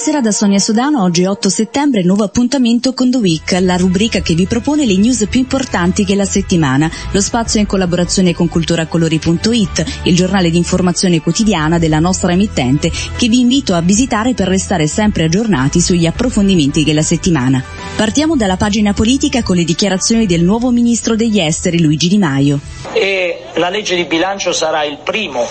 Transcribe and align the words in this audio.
Buonasera 0.00 0.26
da 0.26 0.34
Sonia 0.34 0.58
Sodano, 0.58 1.02
oggi 1.02 1.26
8 1.26 1.50
settembre, 1.50 2.02
nuovo 2.02 2.24
appuntamento 2.24 2.94
con 2.94 3.10
The 3.10 3.18
Week, 3.18 3.58
la 3.60 3.76
rubrica 3.76 4.20
che 4.20 4.32
vi 4.32 4.46
propone 4.46 4.86
le 4.86 4.96
news 4.96 5.26
più 5.28 5.40
importanti 5.40 6.04
della 6.04 6.24
settimana. 6.24 6.90
Lo 7.10 7.20
spazio 7.20 7.58
è 7.58 7.60
in 7.64 7.68
collaborazione 7.68 8.34
con 8.34 8.48
culturacolori.it, 8.48 10.00
il 10.04 10.16
giornale 10.16 10.48
di 10.48 10.56
informazione 10.56 11.20
quotidiana 11.20 11.78
della 11.78 11.98
nostra 11.98 12.32
emittente, 12.32 12.90
che 12.90 13.28
vi 13.28 13.40
invito 13.40 13.74
a 13.74 13.82
visitare 13.82 14.32
per 14.32 14.48
restare 14.48 14.86
sempre 14.86 15.24
aggiornati 15.24 15.82
sugli 15.82 16.06
approfondimenti 16.06 16.82
della 16.82 17.02
settimana. 17.02 17.62
Partiamo 17.94 18.36
dalla 18.36 18.56
pagina 18.56 18.94
politica 18.94 19.42
con 19.42 19.56
le 19.56 19.64
dichiarazioni 19.64 20.24
del 20.24 20.42
nuovo 20.42 20.70
ministro 20.70 21.14
degli 21.14 21.38
esteri 21.38 21.78
Luigi 21.78 22.08
Di 22.08 22.16
Maio. 22.16 22.58
E 22.94 23.42
la 23.56 23.68
legge 23.68 23.96
di 23.96 24.04
bilancio 24.04 24.54
sarà 24.54 24.82
il 24.82 24.96
primo 25.04 25.46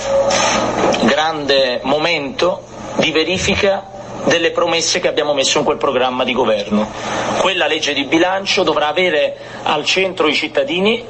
grande 1.05 1.81
momento 1.83 2.63
di 2.97 3.11
verifica 3.11 3.97
delle 4.25 4.51
promesse 4.51 4.99
che 4.99 5.07
abbiamo 5.07 5.33
messo 5.33 5.59
in 5.59 5.63
quel 5.63 5.77
programma 5.77 6.23
di 6.23 6.33
governo. 6.33 6.89
Quella 7.39 7.67
legge 7.67 7.93
di 7.93 8.03
bilancio 8.05 8.63
dovrà 8.63 8.87
avere 8.87 9.37
al 9.63 9.85
centro 9.85 10.27
i 10.27 10.33
cittadini, 10.33 11.03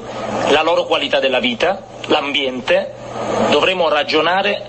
la 0.48 0.62
loro 0.62 0.84
qualità 0.84 1.18
della 1.20 1.40
vita, 1.40 1.82
l'ambiente, 2.06 2.92
dovremo 3.50 3.88
ragionare 3.88 4.66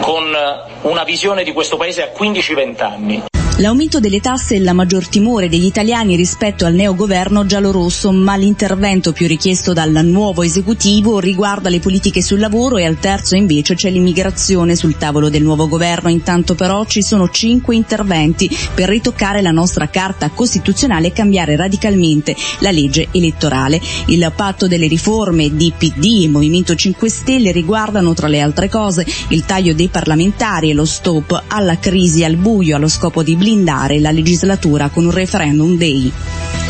con 0.00 0.36
una 0.82 1.04
visione 1.04 1.44
di 1.44 1.52
questo 1.52 1.76
Paese 1.76 2.02
a 2.02 2.10
15-20 2.16 2.82
anni. 2.82 3.22
L'aumento 3.58 4.00
delle 4.00 4.20
tasse 4.20 4.56
è 4.56 4.58
la 4.58 4.72
maggior 4.72 5.06
timore 5.06 5.48
degli 5.48 5.66
italiani 5.66 6.16
rispetto 6.16 6.64
al 6.64 6.72
neogoverno 6.72 7.44
giallorosso, 7.44 8.10
ma 8.10 8.34
l'intervento 8.34 9.12
più 9.12 9.26
richiesto 9.26 9.74
dal 9.74 10.04
nuovo 10.04 10.42
esecutivo 10.42 11.20
riguarda 11.20 11.68
le 11.68 11.78
politiche 11.78 12.22
sul 12.22 12.40
lavoro 12.40 12.78
e 12.78 12.86
al 12.86 12.98
terzo 12.98 13.36
invece 13.36 13.74
c'è 13.74 13.90
l'immigrazione 13.90 14.74
sul 14.74 14.96
tavolo 14.96 15.28
del 15.28 15.42
nuovo 15.42 15.68
governo. 15.68 16.08
Intanto 16.08 16.54
però 16.54 16.86
ci 16.86 17.02
sono 17.02 17.28
cinque 17.28 17.76
interventi 17.76 18.50
per 18.74 18.88
ritoccare 18.88 19.42
la 19.42 19.50
nostra 19.50 19.88
carta 19.90 20.30
costituzionale 20.30 21.08
e 21.08 21.12
cambiare 21.12 21.54
radicalmente 21.54 22.34
la 22.60 22.70
legge 22.70 23.08
elettorale. 23.12 23.80
Il 24.06 24.32
patto 24.34 24.66
delle 24.66 24.88
riforme 24.88 25.54
di 25.54 25.72
PD 25.76 26.22
e 26.24 26.28
Movimento 26.28 26.74
5 26.74 27.08
Stelle 27.08 27.52
riguardano 27.52 28.14
tra 28.14 28.28
le 28.28 28.40
altre 28.40 28.70
cose 28.70 29.06
il 29.28 29.44
taglio 29.44 29.74
dei 29.74 29.88
parlamentari 29.88 30.70
e 30.70 30.74
lo 30.74 30.86
stop 30.86 31.44
alla 31.48 31.78
crisi 31.78 32.24
al 32.24 32.36
buio 32.36 32.76
allo 32.76 32.88
scopo 32.88 33.22
di 33.22 33.36
blindare 33.42 33.98
la 33.98 34.12
legislatura 34.12 34.88
con 34.88 35.06
un 35.06 35.10
referendum 35.10 35.76
day. 35.76 36.12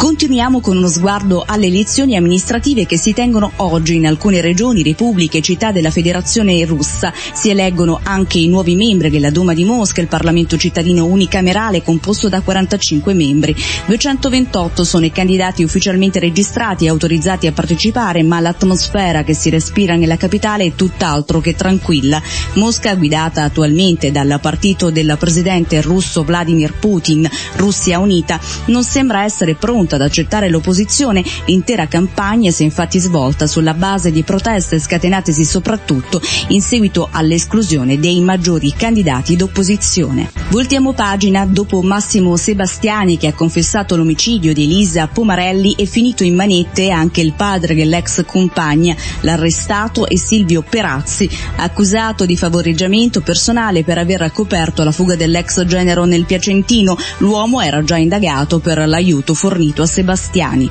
Continuiamo 0.02 0.60
con 0.60 0.76
uno 0.76 0.88
sguardo 0.88 1.44
alle 1.46 1.66
elezioni 1.66 2.16
amministrative 2.16 2.86
che 2.86 2.98
si 2.98 3.12
tengono 3.12 3.52
oggi 3.56 3.94
in 3.94 4.06
alcune 4.06 4.40
regioni, 4.40 4.82
repubbliche 4.82 5.38
e 5.38 5.42
città 5.42 5.70
della 5.70 5.90
Federazione 5.92 6.64
russa. 6.64 7.12
Si 7.32 7.50
eleggono 7.50 8.00
anche 8.02 8.38
i 8.38 8.48
nuovi 8.48 8.74
membri 8.74 9.10
della 9.10 9.30
Duma 9.30 9.54
di 9.54 9.64
Mosca, 9.64 10.00
il 10.00 10.08
Parlamento 10.08 10.56
cittadino 10.56 11.04
unicamerale 11.04 11.82
composto 11.82 12.28
da 12.28 12.40
45 12.40 13.14
membri. 13.14 13.54
228 13.86 14.82
sono 14.82 15.04
i 15.04 15.12
candidati 15.12 15.62
ufficialmente 15.62 16.18
registrati 16.18 16.84
e 16.84 16.88
autorizzati 16.88 17.46
a 17.46 17.52
partecipare, 17.52 18.24
ma 18.24 18.40
l'atmosfera 18.40 19.22
che 19.22 19.34
si 19.34 19.50
respira 19.50 19.94
nella 19.94 20.16
capitale 20.16 20.64
è 20.64 20.74
tutt'altro 20.74 21.40
che 21.40 21.54
tranquilla. 21.54 22.20
Mosca, 22.54 22.94
guidata 22.96 23.44
attualmente 23.44 24.10
dal 24.10 24.38
partito 24.40 24.90
del 24.90 25.16
presidente 25.18 25.80
russo 25.80 26.24
Vladimir 26.24 26.72
Putin, 26.72 27.28
Russia 27.54 28.00
Unita, 28.00 28.40
non 28.66 28.82
sembra 28.82 29.22
essere 29.22 29.54
pronta 29.72 29.96
ad 29.96 30.02
accettare 30.02 30.50
l'opposizione, 30.50 31.24
l'intera 31.46 31.86
campagna 31.86 32.50
si 32.50 32.60
è 32.60 32.66
infatti 32.66 32.98
svolta 32.98 33.46
sulla 33.46 33.72
base 33.72 34.12
di 34.12 34.22
proteste 34.22 34.78
scatenatesi 34.78 35.44
soprattutto 35.44 36.20
in 36.48 36.60
seguito 36.60 37.08
all'esclusione 37.10 37.98
dei 37.98 38.20
maggiori 38.20 38.74
candidati 38.76 39.34
d'opposizione. 39.34 40.30
Voltiamo 40.50 40.92
pagina 40.92 41.46
dopo 41.46 41.80
Massimo 41.80 42.36
Sebastiani 42.36 43.16
che 43.16 43.28
ha 43.28 43.32
confessato 43.32 43.96
l'omicidio 43.96 44.52
di 44.52 44.64
Elisa 44.64 45.06
Pomarelli 45.06 45.72
e 45.78 45.86
finito 45.86 46.22
in 46.22 46.34
manette 46.34 46.90
anche 46.90 47.22
il 47.22 47.32
padre 47.32 47.74
dell'ex 47.74 48.26
compagna, 48.26 48.94
l'arrestato 49.20 50.06
è 50.06 50.16
Silvio 50.16 50.60
Perazzi, 50.60 51.30
accusato 51.56 52.26
di 52.26 52.36
favoreggiamento 52.36 53.22
personale 53.22 53.84
per 53.84 53.96
aver 53.96 54.30
coperto 54.32 54.84
la 54.84 54.92
fuga 54.92 55.16
dell'ex 55.16 55.64
genero 55.64 56.04
nel 56.04 56.26
Piacentino. 56.26 56.94
L'uomo 57.18 57.62
era 57.62 57.82
già 57.82 57.96
indagato 57.96 58.58
per 58.58 58.86
l'aiuto 58.86 59.32
fornito 59.32 59.60
a 59.76 59.86
Sebastiani. 59.86 60.70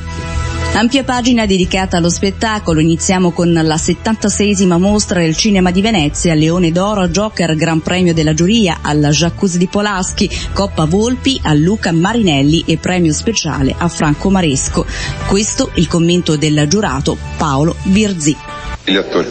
Ampia 0.74 1.04
pagina 1.04 1.46
dedicata 1.46 1.98
allo 1.98 2.10
spettacolo, 2.10 2.80
iniziamo 2.80 3.32
con 3.32 3.52
la 3.54 3.76
76esima 3.76 4.78
mostra 4.78 5.20
del 5.20 5.36
cinema 5.36 5.72
di 5.72 5.82
Venezia, 5.82 6.34
Leone 6.34 6.72
d'Oro, 6.72 7.08
Joker, 7.08 7.56
Gran 7.56 7.82
Premio 7.82 8.14
della 8.14 8.34
Giuria, 8.34 8.80
alla 8.82 9.10
Jacuzzi 9.10 9.58
di 9.58 9.68
Polaschi, 9.68 10.30
Coppa 10.54 10.86
Volpi 10.86 11.40
a 11.44 11.54
Luca 11.54 11.92
Marinelli 11.92 12.64
e 12.66 12.78
premio 12.78 13.14
speciale 13.14 13.74
a 13.78 13.88
Franco 13.88 14.30
Maresco. 14.30 14.86
Questo 15.28 15.72
il 15.76 15.88
commento 15.88 16.36
del 16.36 16.66
giurato 16.68 17.18
Paolo 17.38 17.76
Virzì 17.84 18.36
gli 18.84 18.96
attori. 18.96 19.28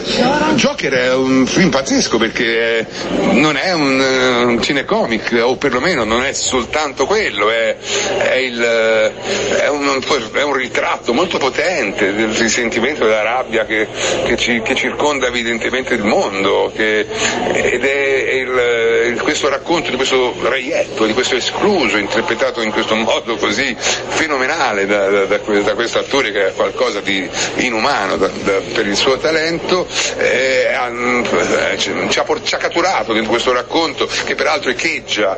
Joker 0.55 0.93
è 0.93 1.13
un 1.13 1.45
film 1.45 1.69
pazzesco 1.69 2.17
perché 2.17 2.87
non 3.31 3.57
è 3.57 3.73
un, 3.73 3.99
un 3.99 4.61
cinecomic, 4.61 5.37
o 5.41 5.57
perlomeno 5.57 6.03
non 6.05 6.23
è 6.23 6.31
soltanto 6.31 7.05
quello, 7.05 7.49
è, 7.49 7.75
è, 8.17 8.35
il, 8.35 8.59
è, 8.61 9.67
un, 9.67 10.01
è 10.33 10.41
un, 10.41 10.53
ritratto 10.53 11.13
molto 11.13 11.37
potente 11.37 12.13
del 12.13 12.29
risentimento 12.29 13.03
e 13.03 13.07
della 13.07 13.23
rabbia 13.23 13.65
che, 13.65 13.87
che, 14.25 14.37
ci, 14.37 14.61
che, 14.61 14.75
circonda 14.75 15.27
evidentemente 15.27 15.93
il 15.95 16.03
mondo 16.03 16.71
che, 16.73 17.05
ed 17.53 17.83
è 17.83 18.31
il, 18.33 19.19
questo 19.21 19.49
racconto 19.49 19.89
di 19.89 19.97
questo 19.97 20.33
reietto, 20.43 21.05
di 21.05 21.13
questo 21.13 21.35
escluso, 21.35 21.97
interpretato 21.97 22.61
in 22.61 22.71
questo 22.71 22.95
modo 22.95 23.35
così 23.35 23.75
fenomenale 23.77 24.85
da, 24.85 25.09
da, 25.09 25.25
da, 25.25 25.37
da 25.37 25.73
questo 25.73 25.99
attore 25.99 26.31
che 26.31 26.47
è 26.47 26.53
qualcosa 26.53 27.01
di 27.01 27.27
inumano 27.55 28.17
per 28.17 28.85
il 28.85 28.95
suo 28.95 29.17
talento 29.17 29.40
talento 29.41 29.87
eh, 30.17 30.69
eh 31.71 31.77
ci, 31.77 31.89
ha, 31.89 32.25
ci, 32.43 32.55
ha, 32.55 32.57
catturato 32.57 33.13
dentro 33.13 33.31
questo 33.31 33.51
racconto 33.51 34.07
che 34.25 34.35
peraltro 34.35 34.69
echeggia 34.69 35.37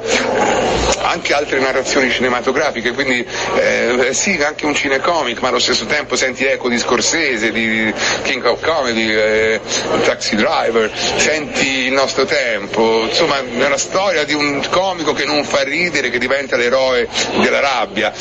anche 1.01 1.33
altre 1.33 1.59
narrazioni 1.59 2.09
cinematografiche, 2.09 2.91
quindi 2.91 3.25
eh, 3.55 4.09
sì 4.11 4.41
anche 4.43 4.65
un 4.65 4.73
cinecomic, 4.73 5.39
ma 5.41 5.49
allo 5.49 5.59
stesso 5.59 5.85
tempo 5.85 6.15
senti 6.15 6.45
eco 6.45 6.69
di 6.69 6.77
Scorsese, 6.77 7.51
di 7.51 7.93
King 8.23 8.43
of 8.45 8.61
Comedy, 8.61 9.11
eh, 9.11 9.61
Taxi 10.03 10.35
Driver, 10.35 10.91
senti 11.17 11.67
il 11.85 11.93
nostro 11.93 12.25
tempo, 12.25 13.05
insomma 13.07 13.39
è 13.39 13.65
una 13.65 13.77
storia 13.77 14.23
di 14.23 14.33
un 14.33 14.65
comico 14.69 15.13
che 15.13 15.25
non 15.25 15.43
fa 15.43 15.63
ridere, 15.63 16.09
che 16.09 16.19
diventa 16.19 16.55
l'eroe 16.55 17.07
della 17.39 17.59
rabbia, 17.59 18.11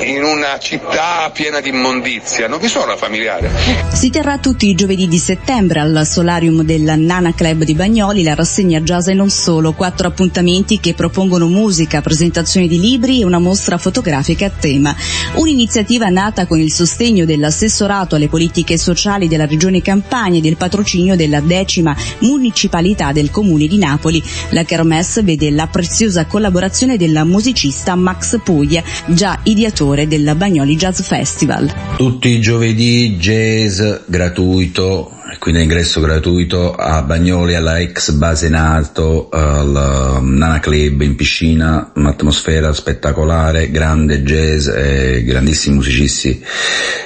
in 0.00 0.22
una 0.22 0.58
città 0.58 1.30
piena 1.32 1.60
di 1.60 1.70
immondizia, 1.70 2.48
non 2.48 2.58
vi 2.58 2.68
suona 2.68 2.96
familiare? 2.96 3.50
Si 3.92 4.10
terrà 4.10 4.38
tutti 4.38 4.68
i 4.68 4.74
giovedì 4.74 4.93
giovedì 4.94 5.08
di 5.08 5.18
settembre 5.18 5.80
al 5.80 6.06
solarium 6.06 6.62
del 6.62 6.94
Nana 6.98 7.34
Club 7.34 7.64
di 7.64 7.74
Bagnoli 7.74 8.22
la 8.22 8.34
rassegna 8.34 8.80
jazz 8.80 9.08
e 9.08 9.14
non 9.14 9.28
solo, 9.28 9.72
quattro 9.72 10.06
appuntamenti 10.06 10.78
che 10.78 10.94
propongono 10.94 11.48
musica, 11.48 12.00
presentazioni 12.00 12.68
di 12.68 12.78
libri 12.78 13.20
e 13.20 13.24
una 13.24 13.40
mostra 13.40 13.76
fotografica 13.76 14.46
a 14.46 14.50
tema. 14.50 14.94
Un'iniziativa 15.34 16.08
nata 16.10 16.46
con 16.46 16.60
il 16.60 16.70
sostegno 16.72 17.24
dell'assessorato 17.24 18.14
alle 18.14 18.28
politiche 18.28 18.78
sociali 18.78 19.26
della 19.26 19.46
regione 19.46 19.82
Campania 19.82 20.38
e 20.38 20.42
del 20.42 20.56
patrocinio 20.56 21.16
della 21.16 21.40
decima 21.40 21.96
municipalità 22.20 23.10
del 23.10 23.30
comune 23.30 23.66
di 23.66 23.78
Napoli. 23.78 24.22
La 24.50 24.62
Kermesse 24.62 25.24
vede 25.24 25.50
la 25.50 25.66
preziosa 25.66 26.26
collaborazione 26.26 26.96
del 26.96 27.20
musicista 27.24 27.96
Max 27.96 28.38
Puglia, 28.44 28.82
già 29.06 29.40
ideatore 29.42 30.06
del 30.06 30.34
Bagnoli 30.36 30.76
Jazz 30.76 31.00
Festival. 31.00 31.72
Tutti 31.96 32.28
i 32.28 32.40
giovedì 32.40 33.16
jazz 33.16 33.82
gratuito 34.06 34.83
gratuito, 34.84 35.12
quindi 35.38 35.62
ingresso 35.62 36.00
gratuito 36.00 36.74
a 36.74 37.02
Bagnoli, 37.02 37.54
alla 37.54 37.78
ex 37.80 38.10
base 38.12 38.48
NATO, 38.48 39.28
al 39.30 40.18
um, 40.18 40.36
Nana 40.36 40.60
Club 40.60 41.00
in 41.00 41.16
piscina, 41.16 41.90
un'atmosfera 41.94 42.72
spettacolare, 42.72 43.70
grande 43.70 44.22
jazz, 44.22 44.68
e 44.68 45.24
grandissimi 45.24 45.76
musicisti, 45.76 46.44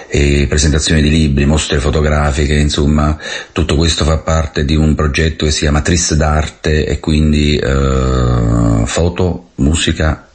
e 0.09 0.47
presentazioni 0.49 1.01
di 1.01 1.11
libri, 1.11 1.47
mostre 1.47 1.79
fotografiche, 1.79 2.55
insomma 2.55 3.17
tutto 3.53 3.77
questo 3.77 4.05
fa 4.05 4.19
parte 4.19 4.65
di 4.65 4.75
un 4.75 4.95
progetto 4.95 5.45
che 5.45 5.51
si 5.51 5.61
chiama 5.61 5.83
Tris 5.83 6.15
d'arte 6.15 6.87
e 6.87 6.99
quindi 6.99 7.61
uh, 7.63 8.85
foto, 8.87 9.51
musica 9.57 10.28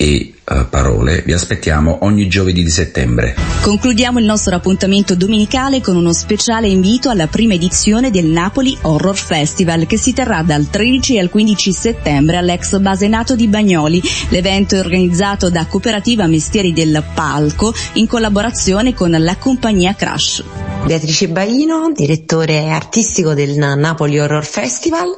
e 0.00 0.32
uh, 0.44 0.68
parole. 0.70 1.22
Vi 1.26 1.32
aspettiamo 1.32 1.98
ogni 2.02 2.28
giovedì 2.28 2.62
di 2.62 2.70
settembre. 2.70 3.34
Concludiamo 3.62 4.20
il 4.20 4.24
nostro 4.24 4.54
appuntamento 4.54 5.16
domenicale 5.16 5.80
con 5.80 5.96
uno 5.96 6.12
speciale 6.12 6.68
invito 6.68 7.10
alla 7.10 7.26
prima 7.26 7.54
edizione 7.54 8.12
del 8.12 8.26
Napoli 8.26 8.78
Horror 8.82 9.16
Festival 9.16 9.86
che 9.86 9.98
si 9.98 10.12
terrà 10.12 10.42
dal 10.42 10.70
13 10.70 11.18
al 11.18 11.28
15 11.28 11.72
settembre 11.72 12.36
all'ex 12.36 12.78
Basenato 12.78 13.34
di 13.34 13.48
Bagnoli. 13.48 14.00
L'evento 14.28 14.76
è 14.76 14.78
organizzato 14.78 15.50
da 15.50 15.66
Cooperativa 15.66 16.28
Mestieri 16.28 16.72
del 16.72 17.02
Palco 17.12 17.74
in 17.94 18.06
collaborazione 18.06 18.94
con 18.94 19.10
la 19.10 19.36
compagnia 19.36 19.94
Crash. 19.94 20.67
Beatrice 20.84 21.28
Baino, 21.28 21.90
direttore 21.92 22.68
artistico 22.70 23.34
del 23.34 23.56
Napoli 23.58 24.18
Horror 24.18 24.44
Festival. 24.44 25.16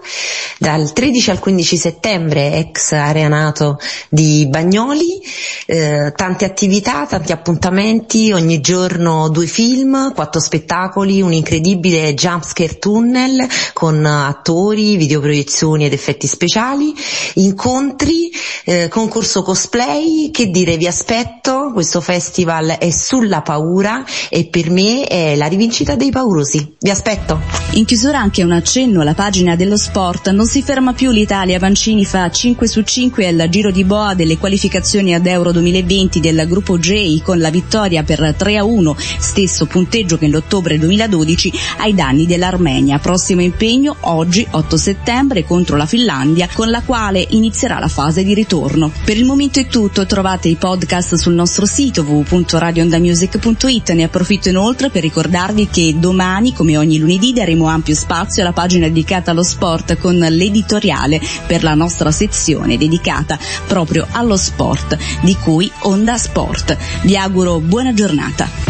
Dal 0.58 0.92
13 0.92 1.30
al 1.30 1.38
15 1.38 1.76
settembre, 1.76 2.56
ex 2.56 2.92
arenato 2.92 3.78
di 4.08 4.46
Bagnoli, 4.48 5.20
eh, 5.66 6.12
tante 6.14 6.44
attività, 6.44 7.06
tanti 7.06 7.32
appuntamenti, 7.32 8.32
ogni 8.32 8.60
giorno 8.60 9.28
due 9.28 9.46
film, 9.46 10.12
quattro 10.12 10.40
spettacoli, 10.40 11.22
un 11.22 11.32
incredibile 11.32 12.14
jumpscare 12.14 12.78
tunnel 12.78 13.46
con 13.72 14.04
attori, 14.04 14.96
videoproiezioni 14.96 15.84
ed 15.84 15.92
effetti 15.92 16.26
speciali, 16.26 16.94
incontri, 17.34 18.30
eh, 18.64 18.88
concorso 18.88 19.42
cosplay, 19.42 20.30
che 20.30 20.50
dire 20.50 20.76
vi 20.76 20.86
aspetto, 20.86 21.70
questo 21.72 22.00
festival 22.00 22.76
è 22.78 22.90
sulla 22.90 23.42
paura 23.42 24.04
e 24.28 24.46
per 24.46 24.70
me 24.70 25.04
è 25.06 25.36
la 25.36 25.48
rivincita 25.50 25.96
dei 25.96 26.10
paurosi. 26.10 26.76
Vi 26.78 26.88
aspetto. 26.88 27.38
In 27.72 27.84
chiusura 27.84 28.18
anche 28.18 28.42
un 28.42 28.52
accenno 28.52 29.02
alla 29.02 29.14
pagina 29.14 29.56
dello 29.56 29.76
sport. 29.76 30.30
Non 30.30 30.46
si 30.46 30.62
ferma 30.62 30.92
più 30.94 31.10
l'Italia. 31.10 31.58
Vancini 31.58 32.04
fa 32.04 32.30
5 32.30 32.66
su 32.66 32.82
5 32.82 33.26
al 33.26 33.48
giro 33.50 33.70
di 33.70 33.84
boa 33.84 34.14
delle 34.14 34.38
qualificazioni 34.38 35.14
ad 35.14 35.26
Euro 35.26 35.52
2020 35.52 36.20
del 36.20 36.46
gruppo 36.48 36.78
J 36.78 37.20
con 37.22 37.38
la 37.38 37.50
vittoria 37.50 38.02
per 38.02 38.34
3 38.36 38.56
a 38.56 38.64
1, 38.64 38.96
stesso 39.18 39.66
punteggio 39.66 40.16
che 40.16 40.26
nell'ottobre 40.26 40.78
2012 40.78 41.52
ai 41.78 41.94
danni 41.94 42.26
dell'Armenia. 42.26 42.98
Prossimo 42.98 43.42
impegno 43.42 43.96
oggi 44.00 44.46
8 44.48 44.76
settembre 44.76 45.44
contro 45.44 45.76
la 45.76 45.86
Finlandia 45.86 46.48
con 46.52 46.70
la 46.70 46.82
quale 46.82 47.26
inizierà 47.30 47.78
la 47.78 47.88
fase 47.88 48.24
di 48.24 48.34
ritorno. 48.34 48.90
Per 49.04 49.16
il 49.16 49.24
momento 49.24 49.60
è 49.60 49.66
tutto. 49.66 50.06
Trovate 50.06 50.48
i 50.48 50.56
podcast 50.56 51.16
sul 51.16 51.34
nostro 51.34 51.66
sito 51.66 52.02
www.radiondamusic.it. 52.02 53.90
Ne 53.90 54.04
approfitto 54.04 54.48
inoltre 54.48 54.90
per 54.90 55.04
ricordarvi 55.40 55.68
che 55.68 55.98
domani, 55.98 56.52
come 56.52 56.76
ogni 56.76 56.98
lunedì, 56.98 57.32
daremo 57.32 57.66
ampio 57.66 57.94
spazio 57.94 58.42
alla 58.42 58.52
pagina 58.52 58.86
dedicata 58.88 59.30
allo 59.30 59.42
sport 59.42 59.96
con 59.98 60.16
l'editoriale 60.16 61.20
per 61.46 61.62
la 61.62 61.74
nostra 61.74 62.10
sezione 62.10 62.76
dedicata 62.76 63.38
proprio 63.66 64.06
allo 64.12 64.36
sport, 64.36 64.98
di 65.22 65.34
cui 65.36 65.70
Onda 65.82 66.18
Sport. 66.18 66.76
Vi 67.02 67.16
auguro 67.16 67.58
buona 67.60 67.94
giornata. 67.94 68.69